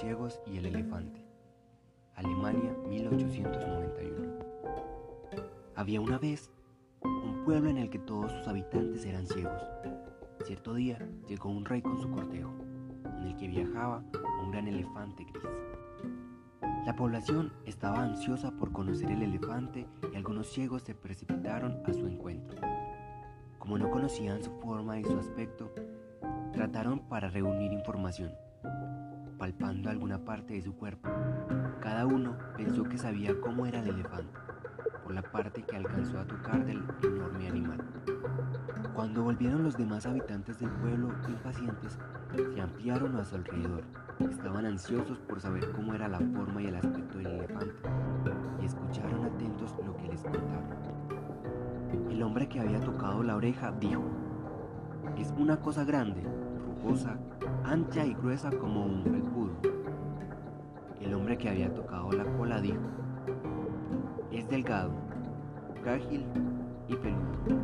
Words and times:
ciegos 0.00 0.40
y 0.46 0.56
el 0.56 0.66
elefante. 0.66 1.26
Alemania 2.14 2.74
1891. 2.88 4.38
Había 5.76 6.00
una 6.00 6.18
vez 6.18 6.50
un 7.02 7.42
pueblo 7.44 7.70
en 7.70 7.78
el 7.78 7.90
que 7.90 7.98
todos 7.98 8.32
sus 8.32 8.48
habitantes 8.48 9.04
eran 9.04 9.26
ciegos. 9.26 9.62
Cierto 10.44 10.74
día 10.74 10.98
llegó 11.28 11.50
un 11.50 11.64
rey 11.64 11.82
con 11.82 12.00
su 12.00 12.10
cortejo, 12.10 12.54
en 13.18 13.26
el 13.26 13.36
que 13.36 13.48
viajaba 13.48 14.02
un 14.42 14.50
gran 14.50 14.68
elefante 14.68 15.24
gris. 15.24 15.44
La 16.86 16.96
población 16.96 17.52
estaba 17.66 18.02
ansiosa 18.02 18.50
por 18.52 18.72
conocer 18.72 19.10
el 19.10 19.22
elefante 19.22 19.86
y 20.12 20.16
algunos 20.16 20.48
ciegos 20.48 20.82
se 20.82 20.94
precipitaron 20.94 21.82
a 21.86 21.92
su 21.92 22.06
encuentro. 22.06 22.58
Como 23.58 23.76
no 23.76 23.90
conocían 23.90 24.42
su 24.42 24.50
forma 24.60 24.98
y 24.98 25.04
su 25.04 25.18
aspecto, 25.18 25.72
trataron 26.52 27.00
para 27.00 27.28
reunir 27.28 27.72
información, 27.72 28.32
palpando 29.40 29.88
alguna 29.88 30.22
parte 30.22 30.52
de 30.52 30.60
su 30.60 30.76
cuerpo. 30.76 31.08
Cada 31.80 32.04
uno 32.04 32.36
pensó 32.58 32.84
que 32.84 32.98
sabía 32.98 33.32
cómo 33.40 33.64
era 33.64 33.80
el 33.80 33.88
elefante, 33.88 34.38
por 35.02 35.14
la 35.14 35.22
parte 35.22 35.62
que 35.62 35.76
alcanzó 35.76 36.20
a 36.20 36.26
tocar 36.26 36.62
del 36.66 36.84
enorme 37.02 37.48
animal. 37.48 37.82
Cuando 38.94 39.22
volvieron 39.22 39.64
los 39.64 39.78
demás 39.78 40.04
habitantes 40.04 40.60
del 40.60 40.68
pueblo 40.68 41.08
impacientes, 41.26 41.98
se 42.54 42.60
ampliaron 42.60 43.16
a 43.16 43.24
su 43.24 43.36
alrededor. 43.36 43.82
Estaban 44.18 44.66
ansiosos 44.66 45.18
por 45.20 45.40
saber 45.40 45.72
cómo 45.72 45.94
era 45.94 46.06
la 46.06 46.18
forma 46.18 46.60
y 46.60 46.66
el 46.66 46.74
aspecto 46.74 47.16
del 47.16 47.28
elefante 47.28 47.74
y 48.60 48.66
escucharon 48.66 49.24
atentos 49.24 49.74
lo 49.86 49.96
que 49.96 50.08
les 50.08 50.22
contaron. 50.22 52.10
El 52.10 52.22
hombre 52.22 52.46
que 52.46 52.60
había 52.60 52.80
tocado 52.80 53.22
la 53.22 53.36
oreja 53.36 53.72
dijo, 53.80 54.04
es 55.16 55.32
una 55.38 55.56
cosa 55.60 55.84
grande, 55.84 56.22
rugosa, 56.82 57.16
ancha 57.70 58.04
y 58.04 58.14
gruesa 58.14 58.50
como 58.50 58.84
un 58.84 59.04
felpudo. 59.04 59.52
El 61.00 61.14
hombre 61.14 61.38
que 61.38 61.48
había 61.48 61.72
tocado 61.72 62.10
la 62.10 62.24
cola 62.36 62.60
dijo, 62.60 62.82
es 64.32 64.48
delgado, 64.48 64.90
frágil 65.80 66.26
y 66.88 66.96
peludo. 66.96 67.60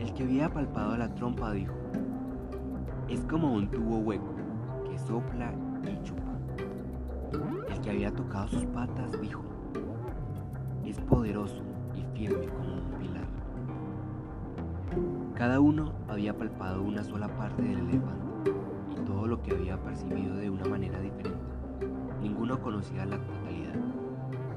El 0.00 0.12
que 0.12 0.24
había 0.24 0.52
palpado 0.52 0.96
la 0.96 1.14
trompa 1.14 1.52
dijo, 1.52 1.72
es 3.08 3.24
como 3.26 3.54
un 3.54 3.70
tubo 3.70 3.98
hueco 3.98 4.34
que 4.90 4.98
sopla 4.98 5.52
y 5.84 6.02
chupa. 6.02 6.36
El 7.72 7.80
que 7.80 7.90
había 7.90 8.12
tocado 8.12 8.48
sus 8.48 8.66
patas 8.66 9.20
dijo, 9.20 9.44
es 10.84 10.98
poderoso 11.02 11.62
Cada 15.44 15.60
uno 15.60 15.92
había 16.08 16.32
palpado 16.32 16.82
una 16.82 17.04
sola 17.04 17.28
parte 17.28 17.60
del 17.60 17.80
elefante 17.80 18.50
y 18.92 19.04
todo 19.04 19.26
lo 19.26 19.42
que 19.42 19.50
había 19.50 19.76
percibido 19.76 20.36
de 20.36 20.48
una 20.48 20.64
manera 20.64 20.98
diferente. 20.98 21.38
Ninguno 22.22 22.58
conocía 22.62 23.04
la 23.04 23.18
totalidad. 23.18 23.74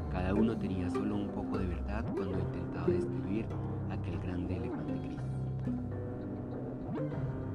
Cada 0.10 0.34
uno 0.34 0.58
tenía 0.58 0.90
solo 0.90 1.16
un 1.16 1.28
poco 1.28 1.58
de 1.58 1.68
verdad 1.68 2.06
cuando 2.16 2.40
intentaba 2.40 2.88
describir 2.88 3.48
aquel 3.90 4.18
grande 4.20 4.56
elefante 4.56 4.94
gris. 4.94 5.20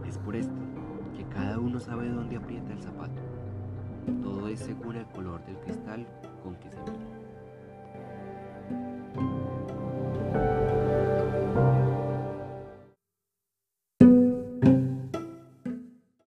Es 0.06 0.18
por 0.18 0.36
esto 0.36 0.60
que 1.16 1.24
cada 1.24 1.58
uno 1.58 1.80
sabe 1.80 2.10
dónde 2.10 2.36
aprieta 2.36 2.70
el 2.74 2.82
zapato. 2.82 3.22
Todo 4.22 4.46
es 4.48 4.60
según 4.60 4.96
el 4.96 5.06
color 5.06 5.42
del 5.46 5.56
cristal 5.56 6.06
con 6.42 6.54
que 6.56 6.70
se 6.70 6.82
mira. 6.82 7.21